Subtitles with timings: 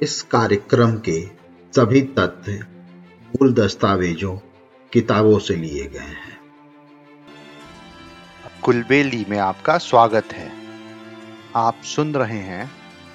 [0.00, 1.20] इस कार्यक्रम के
[1.72, 2.52] सभी तथ्य
[3.28, 4.36] मूल दस्तावेजों,
[4.92, 6.38] किताबों से लिए गए हैं।
[8.62, 10.50] कुलबेली में आपका स्वागत है।
[11.56, 12.66] आप सुन रहे हैं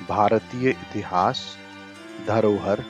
[0.09, 1.57] भारतीय इतिहास,
[2.27, 2.83] धरोहर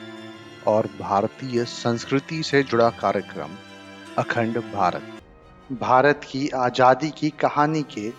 [0.66, 3.56] और भारतीय संस्कृति से जुड़ा कार्यक्रम,
[4.18, 5.20] अखंड भारत।
[5.72, 8.12] भारत की आज़ादी की कहानी के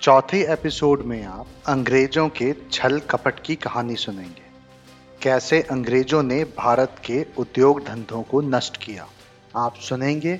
[0.00, 4.45] चौथे एपिसोड में आप अंग्रेज़ों के छल कपट की कहानी सुनेंगे।
[5.26, 9.06] कैसे अंग्रेज़ों ने भारत के उद्योग धंधों को नष्ट किया।
[9.56, 10.36] आप सुनेंगे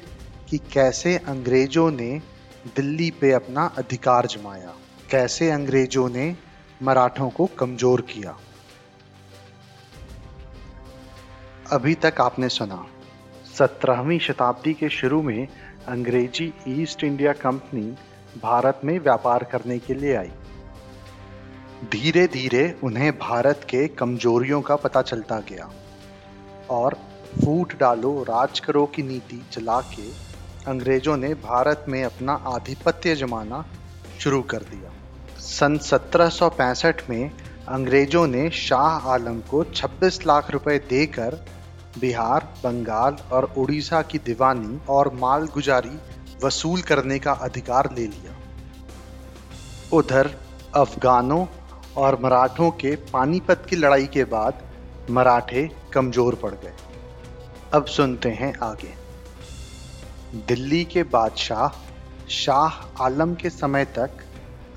[0.51, 2.23] कि कैसे अंग्रेज़ों ने
[2.77, 4.75] दिल्ली पे अपना अधिकार जमाया।
[5.11, 6.37] कैसे अंग्रेज़ों ने
[6.83, 8.37] मराठों को कमज़ोर किया।
[11.73, 12.87] अभी तक आपने सुना,
[13.59, 15.49] सत्रहवीं शताब्दी के शुरू में
[15.89, 17.95] अंग्रेज़ी ईस्ट इंडिया कंपनी
[18.43, 20.31] भारत में व्यापार करने के लिए आई।
[21.85, 25.71] धीरे धीरे उन्हें भारत के कमजोरियों का पता चलता गया
[26.71, 26.95] और
[27.35, 30.09] फूट डालो राज करो की नीति चला के
[30.67, 33.65] अंग्रेज़ों ने भारत में अपना आधिपत्य जमाना
[34.21, 34.93] शुरू कर दिया।
[35.41, 37.31] सन 1765 में
[37.69, 41.45] अंग्रेज़ों ने शाह आलम को 26 लाख रुपए देकर
[42.01, 45.99] बिहार, बंगाल और उड़ीसा की दीवानी और माल गुजारी
[46.45, 48.37] वसूल करने का अधिकार ले लिया।
[49.93, 50.31] उधर
[50.75, 51.47] अफगानों
[51.97, 54.63] और मराठों के पानीपत की लड़ाई के बाद
[55.11, 56.73] मराठे कमज़ोर पड़ गए।
[57.75, 58.93] अब सुनते हैं आगे।
[60.49, 61.69] दिल्ली के बादशाह
[62.31, 64.25] शाह आलम के समय तक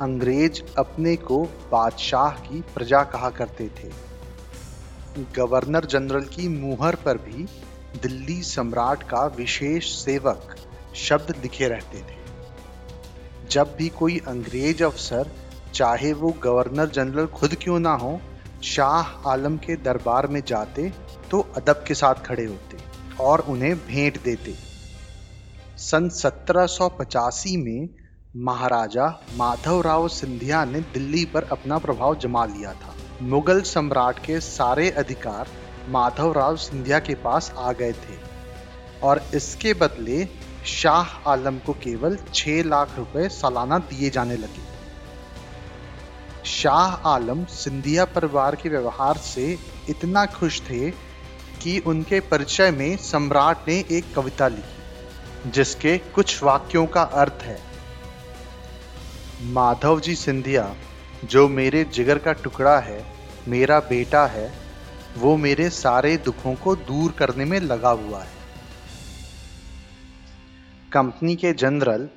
[0.01, 3.89] अंग्रेज़ अपने को बादशाह की प्रजा कहा करते थे।
[5.35, 7.45] गवर्नर जनरल की मुहर पर भी
[8.01, 10.55] दिल्ली सम्राट का विशेष सेवक
[10.95, 12.17] शब्द लिखे रहते थे।
[13.49, 15.31] जब भी कोई अंग्रेज़ अफसर
[15.73, 18.19] चाहे वो गवर्नर जनरल खुद क्यों ना हो,
[18.63, 20.91] शाह आलम के दरबार में जाते
[21.31, 22.77] तो अदब के साथ खड़े होते
[23.21, 24.53] और उन्हें भेंट देते।
[25.79, 27.89] सन 1785 में
[28.37, 29.07] महाराजा
[29.37, 35.47] माधवराव सिंधिया ने दिल्ली पर अपना प्रभाव जमा लिया था। मुगल सम्राट के सारे अधिकार
[35.89, 38.17] माधवराव सिंधिया के पास आ गए थे
[39.03, 40.25] और इसके बदले
[40.67, 44.67] शाह आलम को केवल छह लाख रुपए सालाना दिए जाने लगे।
[46.49, 49.57] शाह आलम सिंधिया परिवार के व्यवहार से
[49.89, 50.89] इतना खुश थे
[51.61, 57.59] कि उनके परिचय में सम्राट ने एक कविता लिखी, जिसके कुछ वाक्यों का अर्थ है,
[59.43, 60.75] माधव जी सिंधिया,
[61.25, 63.05] जो मेरे जिगर का टुकड़ा है,
[63.47, 64.51] मेरा बेटा है,
[65.17, 68.37] वो मेरे सारे दुखों को दूर करने में लगा हुआ है।
[70.93, 72.09] कंपनी के जनरल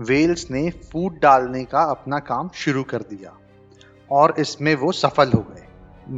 [0.00, 3.38] वेल्स ने फ़ूड डालने का अपना काम शुरू कर दिया।
[4.10, 5.66] और इसमें वो सफल हो गए।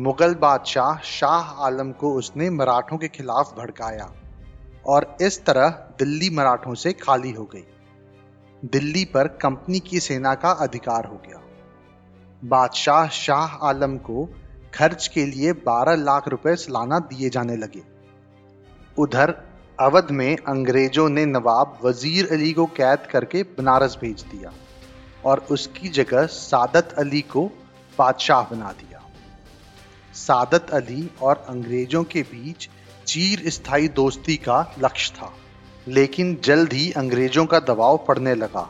[0.00, 4.10] मुगल बादशाह शाह आलम को उसने मराठों के खिलाफ भड़काया
[4.86, 5.68] और इस तरह
[5.98, 7.64] दिल्ली मराठों से खाली हो गई।
[8.62, 11.40] दिल्ली पर कंपनी की सेना का अधिकार हो गया।
[12.42, 14.24] बादशाह शाह आलम को
[14.74, 17.82] खर्च के लिए 12 लाख रुपए सालाना दिए जाने लगे।
[18.98, 19.34] उधर
[19.78, 24.52] अवध में अंग्रेज़ों ने नवाब वज़ीर अली को कैद करके बनारस भेज दिया
[25.24, 27.50] और उसकी जगह सादत अली को
[28.00, 29.02] बादशाह बना दिया।
[30.16, 32.68] सादत अली और अंग्रेज़ों के बीच
[33.06, 35.32] चीर स्थायी दोस्ती का लक्ष्य था,
[35.88, 38.68] लेकिन जल्द ही अंग्रेज़ों का दबाव पड़ने लगा।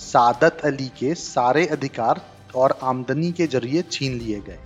[0.00, 2.20] सादत अली के सारे अधिकार
[2.54, 4.58] और आमदनी के ज़रिए छीन लिए गए।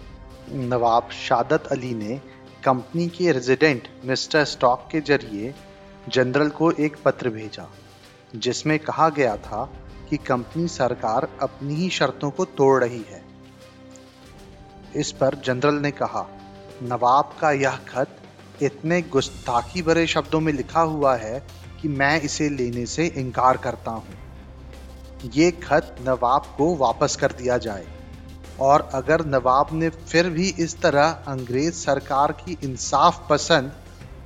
[0.66, 2.20] नवाब शादत अली ने
[2.64, 5.54] कंपनी के रेजिडेंट मिस्टर स्टॉक के ज़रिए
[6.08, 7.68] जनरल को एक पत्र भेजा,
[8.36, 9.64] जिसमें कहा गया था
[10.10, 13.22] कि कंपनी सरकार अपनी ही शर्तों को तोड़ रही है।
[14.96, 16.26] इस पर जनरल ने कहा,
[16.82, 18.16] नवाब का यह खत
[18.62, 21.42] इतने गुस्ताखी भरे शब्दों में लिखा हुआ है
[21.82, 24.18] कि मैं इसे लेने से इनकार करता हूँ।
[25.34, 27.86] ये खत नवाब को वापस कर दिया जाए।
[28.60, 33.72] और अगर नवाब ने फिर भी इस तरह अंग्रेज़ सरकार की इंसाफ पसंद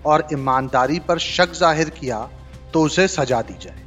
[0.07, 2.29] और ईमानदारी पर शक ज़ाहिर किया
[2.73, 3.83] तो उसे सजा दी जाए।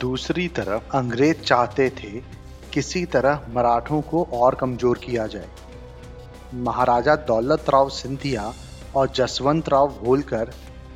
[0.00, 2.10] दूसरी तरफ़ अंग्रेज़ चाहते थे
[2.74, 5.48] किसी तरह मराठों को और कमज़ोर किया जाए।
[6.54, 8.52] महाराजा दौलत राव सिंधिया
[8.96, 10.52] और जसवंत राव होलकर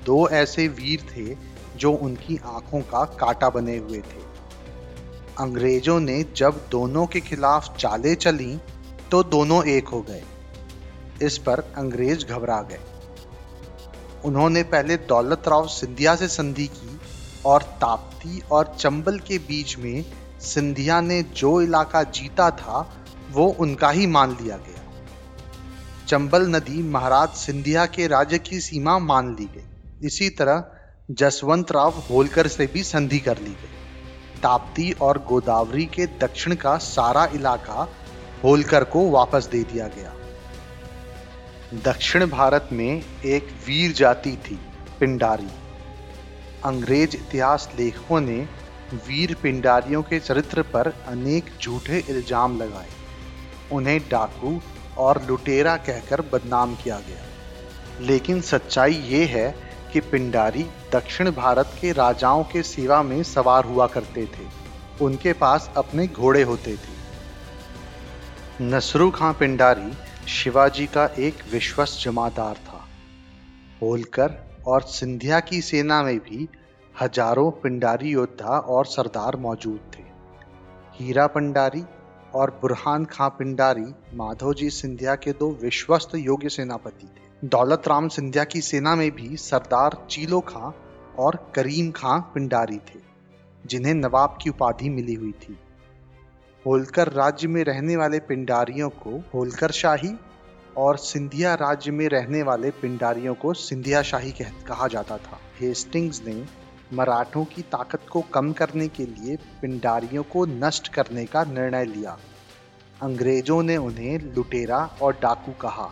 [0.07, 1.37] दो ऐसे वीर थे
[1.79, 4.27] जो उनकी आँखों का काटा बने हुए थे।
[5.39, 8.59] अंग्रेज़ों ने जब दोनों के खिलाफ चालें चली
[9.11, 10.23] तो दोनों एक हो गए।
[11.23, 12.81] इस पर अंग्रेज़ घबरा गए।
[14.25, 16.99] उन्होंने पहले दौलत राव सिंधिया से संधि की
[17.47, 20.05] और ताप्ती और चंबल के बीच में
[20.41, 24.83] सिंधिया ने जो इलाका जीता था, वो उनका ही मान लिया गया।
[26.09, 29.65] चंबल नदी महाराज सिंधिया के राज्य की सीमा मान ली गई।
[30.07, 30.65] इसी तरह
[31.11, 33.75] जसवंत राव होलकर से भी संधि कर ली गई।
[34.43, 37.93] ताप्ती और गोदावरी के दक्षिण का सारा इलाका
[38.45, 40.15] होलकर को वापस दे दिया गया।
[41.75, 44.61] दक्षिण भारत में एक वीर जाति थी,
[45.01, 45.49] पिंडारी।
[46.65, 48.49] अंग्रेज़ इतिहास लेखकों ने
[48.95, 52.89] वीर पिंडारियों के चरित्र पर अनेक झूठे इल्ज़ाम लगाए।
[53.73, 54.61] उन्हें डाकू
[54.99, 57.25] और लुटेरा कहकर बदनाम किया गया।
[58.01, 59.55] लेकिन सच्चाई ये है
[59.93, 64.47] कि पिंडारी दक्षिण भारत के राजाओं के सेवा में सवार हुआ करते थे।
[65.01, 66.97] उनके पास अपने घोड़े होते थे।
[68.61, 69.93] नसरू खां पिंडारी
[70.29, 72.89] शिवाजी का एक विश्वस्त जमादार था।
[73.83, 76.49] होलकर और सिंधिया की सेना में भी
[77.01, 80.03] हज़ारों पिंडारी योद्धा और सरदार मौजूद थे।
[80.95, 81.83] हीरा पिंडारी
[82.35, 83.85] और बुरहान खां पिंडारी
[84.15, 89.37] माधोजी सिंधिया के दो विश्वस्त योग्य सेनापति थे। दौलत राम सिंधिया की सेना में भी
[89.37, 90.71] सरदार चीलो खां
[91.19, 93.01] और करीम खां पिंडारी थे,
[93.65, 95.59] जिन्हें नवाब की उपाधि मिली हुई थी।
[96.65, 100.15] होलकर राज्य में रहने वाले पिंडारियों को होलकर शाही
[100.77, 106.23] और सिंधिया राज्य में रहने वाले पिंडारियों को सिंधिया शाही कह, कहा जाता था। हेस्टिंग्स
[106.27, 106.45] ने
[106.93, 112.19] मराठों की ताकत को कम करने के लिए पिंडारियों को नष्ट करने का निर्णय लिया।
[113.03, 115.91] अंग्रेज़ों ने उन्हें लुटेरा और डाकू कहा।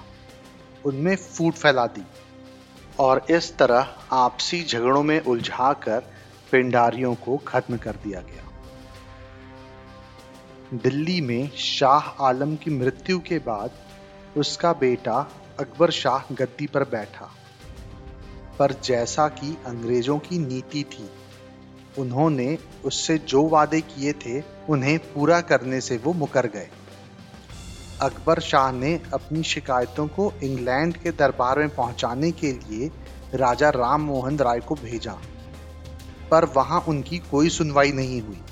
[0.86, 2.06] उनमें फूट फैला दी
[3.00, 6.00] और इस तरह आपसी झगड़ों में उलझाकर
[6.52, 8.42] पिंडारियों को खत्म कर दिया गया।
[10.74, 13.70] दिल्ली में शाह आलम की मृत्यु के बाद
[14.36, 17.30] उसका बेटा अकबर शाह गद्दी पर बैठा।
[18.58, 21.08] पर जैसा कि अंग्रेज़ों की नीति थी।
[21.98, 26.68] उन्होंने उससे जो वादे किए थे, उन्हें पूरा करने से वो मुकर गए।
[28.02, 32.90] अकबर शाह ने अपनी शिकायतों को इंग्लैंड के दरबार में पहुँचाने के लिए
[33.34, 35.18] राजा राम मोहन राय को भेजा,
[36.30, 38.42] पर वहाँ उनकी कोई सुनवाई नहीं हुई।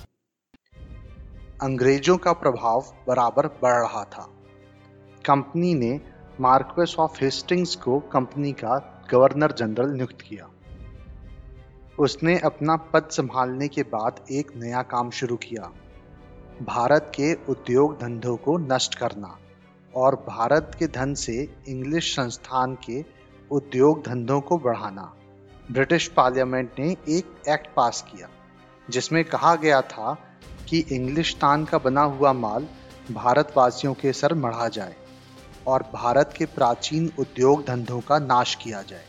[1.62, 4.28] अंग्रेज़ों का प्रभाव बराबर बढ़ रहा था।
[5.24, 6.00] कंपनी ने
[6.40, 10.48] मार्क्वेस ऑफ़ हेस्टिंग्स को कंपनी का गवर्नर जनरल नियुक्त किया।
[11.98, 15.70] उसने अपना पद संभालने के बाद एक नया काम शुरू किया।
[16.62, 19.36] भारत के उद्योग धंधों को नष्ट करना
[19.94, 21.36] और भारत के धन से
[21.68, 23.04] इंग्लिश संस्थान के
[23.50, 25.12] उद्योग धंधों को बढ़ाना।
[25.72, 28.28] ब्रिटिश पार्लियामेंट ने एक एक्ट पास किया,
[28.90, 30.16] जिसमें कहा गया था
[30.68, 32.66] कि इंग्लिश तान का बना हुआ माल
[33.10, 34.96] भारतवासियों के सर मढ़ा जाए।
[35.66, 39.04] और भारत के प्राचीन उद्योग धंधों का नाश किया जाए।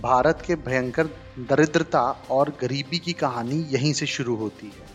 [0.00, 1.06] भारत के भयंकर
[1.38, 4.86] दरिद्रता और गरीबी की कहानी यहीं से शुरू होती है।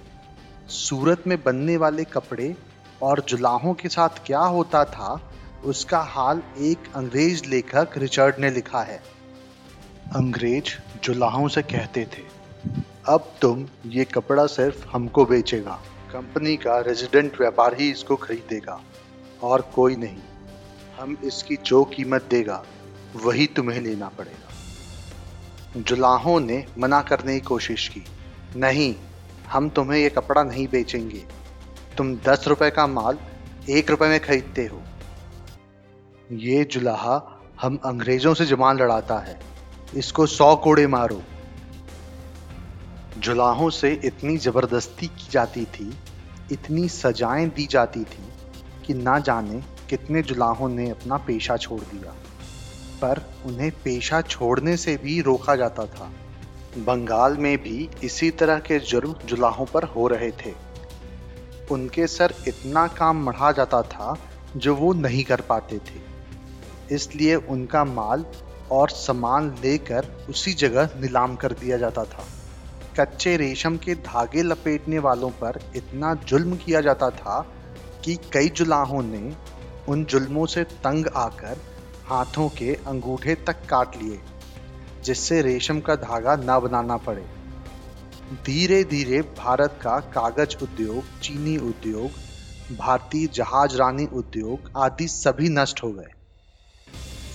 [0.69, 2.56] सूरत में बनने वाले कपड़े
[3.01, 5.19] और जुलाहों के साथ क्या होता था,
[5.65, 9.01] उसका हाल एक अंग्रेज़ लेखक रिचर्ड ने लिखा है।
[10.15, 10.74] अंग्रेज़
[11.04, 12.24] जुलाहों से कहते थे,
[13.10, 15.80] अब तुम ये कपड़ा सिर्फ़ हमको बेचेगा,
[16.12, 18.80] कंपनी का रेजिडेंट व्यापार ही इसको खरीदेगा।
[19.44, 20.19] और कोई नहीं।
[21.00, 22.63] हम इसकी जो कीमत देगा,
[23.16, 28.04] वही तुम्हें लेना पड़ेगा। जुलाहों ने मना करने की कोशिश की।
[28.56, 28.95] नहीं,
[29.48, 31.25] हम तुम्हें ये कपड़ा नहीं बेचेंगे।
[31.98, 33.18] तुम दस रुपए का माल
[33.69, 34.82] एक रुपए में खरीदते हो।
[36.32, 39.39] ये जुलाहा हम अंग्रेज़ों से जमान लड़ाता है।
[39.96, 41.22] इसको सौ कोड़े मारो।
[43.18, 45.94] जुलाहों से इतनी ज़बरदस्ती की जाती थी,
[46.51, 48.24] इतनी सजाएँ दी जाती थी
[48.86, 52.13] कि ना जाने कितने जुलाहों ने अपना पेशा छोड़ दिया।
[53.02, 56.12] पर उन्हें पेशा छोड़ने से भी रोका जाता था।
[56.78, 60.54] बंगाल में भी इसी तरह के जुर्म जुलाहों पर हो रहे थे।
[61.72, 64.18] उनके सर इतना काम मढ़ा जाता था
[64.58, 66.02] जो वो नहीं कर पाते थे।
[66.96, 68.25] इसलिए उनका माल
[68.72, 72.25] और सामान लेकर उसी जगह नीलाम कर दिया जाता था।
[73.00, 77.48] कच्चे रेशम के धागे लपेटने वालों पर इतना जुल्म किया जाता था
[78.03, 79.36] कि कई जुलाहों ने
[79.89, 81.62] उन जुल्मों से तंग आकर
[82.05, 84.19] हाथों के अंगूठे तक काट लिए,
[85.03, 87.25] जिससे रेशम का धागा न बनाना पड़े।
[88.45, 92.12] धीरे धीरे भारत का कागज़ उद्योग, चीनी उद्योग,
[92.77, 96.12] भारतीय जहाज़ रानी उद्योग आदि सभी नष्ट हो गए।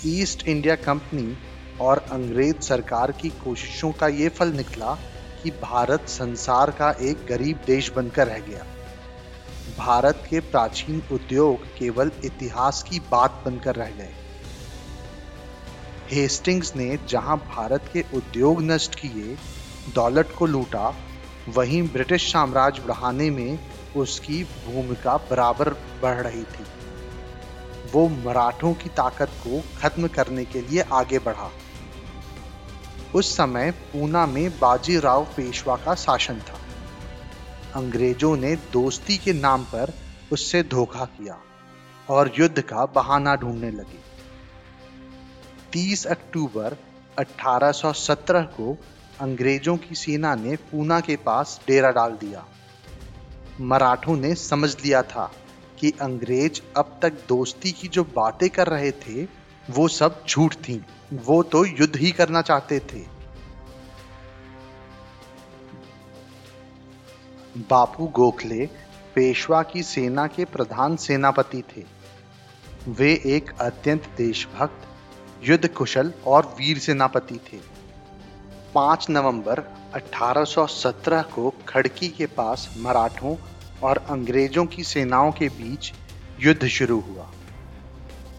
[0.07, 1.37] ईस्ट इंडिया कंपनी
[1.81, 4.95] और अंग्रेज़ सरकार की कोशिशों का ये फल निकला
[5.43, 8.67] कि भारत संसार का एक गरीब देश बनकर रह गया।
[9.79, 14.15] भारत के प्राचीन उद्योग केवल इतिहास की बात बनकर रह गए।
[16.13, 19.37] हेस्टिंग्स ने जहाँ भारत के उद्योग नष्ट किए,
[19.95, 20.95] दौलत को लूटा,
[21.49, 23.59] वहीं ब्रिटिश साम्राज्य बढ़ाने में
[23.97, 25.69] उसकी भूमिका बराबर
[26.03, 26.65] बढ़ रही थी।
[27.93, 31.51] वो मराठों की ताकत को खत्म करने के लिए आगे बढ़ा।
[33.15, 36.58] उस समय पूना में बाजीराव पेशवा का शासन था।
[37.79, 39.93] अंग्रेज़ों ने दोस्ती के नाम पर
[40.33, 41.39] उससे धोखा किया
[42.11, 43.99] और युद्ध का बहाना ढूँढने लगे।
[45.73, 46.77] 30 अक्टूबर
[47.19, 48.79] 1817 को
[49.21, 52.45] अंग्रेज़ों की सेना ने पूना के पास डेरा डाल दिया।
[53.61, 55.33] मराठों ने समझ लिया था
[55.81, 59.25] कि अंग्रेज़ अब तक दोस्ती की जो बातें कर रहे थे,
[59.71, 63.18] वो सब झूठ थी। वो तो युद्ध ही करना चाहते थे।
[67.57, 68.67] बापू गोखले
[69.15, 71.85] पेशवा की सेना के प्रधान सेनापति थे।
[72.89, 74.89] वे एक अत्यंत देशभक्त
[75.49, 77.59] युद्ध कुशल और वीर सेनापति थे।
[78.75, 79.61] 5 नवंबर
[79.95, 83.37] 1817 को खड़की के पास मराठों
[83.83, 85.93] और अंग्रेज़ों की सेनाओं के बीच
[86.41, 87.31] युद्ध शुरू हुआ।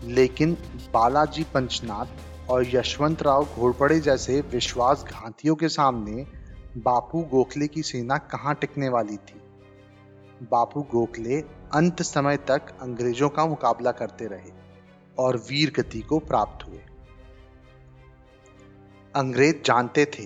[0.03, 0.57] लेकिन
[0.93, 2.05] बालाजी पंचनाथ
[2.49, 6.38] और यशवंतराव घोड़पड़े जैसे विश्वासघातियों के सामने
[6.77, 9.41] बापू गोखले की सेना कहाँ टिकने वाली थी?
[10.43, 11.41] बापू गोखले
[11.73, 14.51] अंत समय तक अंग्रेज़ों का मुकाबला करते रहे
[15.17, 16.79] और वीर गति को प्राप्त हुए।
[19.15, 20.25] अंग्रेज़ जानते थे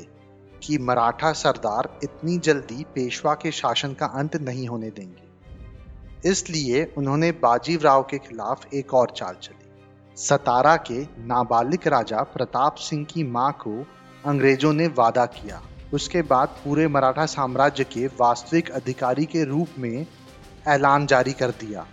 [0.63, 7.31] कि मराठा सरदार इतनी जल्दी पेशवा के शासन का अंत नहीं होने देंगे। इसलिए उन्होंने
[7.31, 9.69] बाजीराव के खिलाफ एक और चाल चली।
[10.15, 13.85] सतारा के नाबालिग राजा प्रताप सिंह की माँ को
[14.25, 15.61] अंग्रेज़ों ने वादा किया।
[15.93, 20.05] उसके बाद पूरे मराठा साम्राज्य के वास्तविक अधिकारी के रूप में
[20.67, 21.85] ऐलान जारी कर दिया।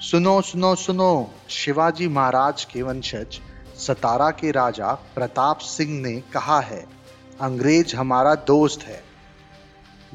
[0.00, 3.40] सुनो सुनो सुनो, शिवाजी महाराज के वंशज,
[3.78, 6.84] सतारा के राजा प्रताप सिंह ने कहा है,
[7.40, 9.02] अंग्रेज़ हमारा दोस्त है।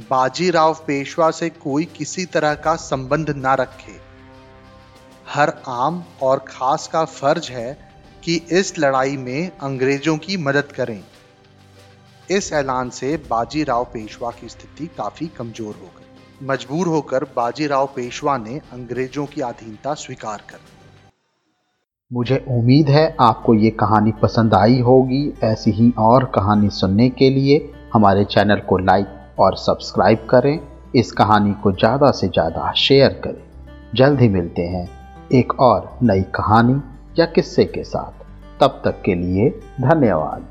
[0.09, 3.99] बाजीराव पेशवा से कोई किसी तरह का संबंध ना रखे।
[5.27, 7.71] हर आम और खास का फ़र्ज़ है
[8.23, 11.03] कि इस लड़ाई में अंग्रेज़ों की मदद करें।
[12.29, 18.35] इस ऐलान से बाजीराव पेशवा की स्थिति काफ़ी कमज़ोर हो गई। मजबूर होकर बाजीराव पेशवा
[18.37, 20.59] ने अंग्रेज़ों की अधीनता स्वीकार कर
[22.11, 27.29] मुझे उम्मीद है आपको ये कहानी पसंद आई होगी। ऐसी ही और कहानी सुनने के
[27.29, 27.57] लिए
[27.93, 30.59] हमारे चैनल को लाइक और सब्सक्राइब करें।
[30.95, 33.43] इस कहानी को ज़्यादा से ज़्यादा शेयर करें।
[33.95, 34.87] जल्द ही मिलते हैं
[35.33, 36.79] एक और नई कहानी
[37.19, 38.25] या किस्से के साथ।
[38.59, 39.49] तब तक के लिए
[39.81, 40.48] धन्यवाद।